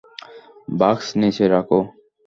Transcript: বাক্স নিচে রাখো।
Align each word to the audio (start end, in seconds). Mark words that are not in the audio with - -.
বাক্স 0.73 1.07
নিচে 1.21 1.45
রাখো। 1.47 1.79